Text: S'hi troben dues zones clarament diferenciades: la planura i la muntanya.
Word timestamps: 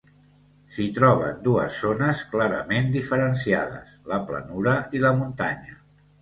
S'hi 0.77 0.85
troben 0.93 1.35
dues 1.47 1.75
zones 1.81 2.21
clarament 2.31 2.89
diferenciades: 2.95 3.93
la 4.13 4.19
planura 4.31 4.75
i 5.01 5.05
la 5.05 5.15
muntanya. 5.21 5.79